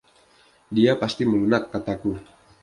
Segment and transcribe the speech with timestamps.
[0.75, 2.11] “Dia pasti melunak,” kataku.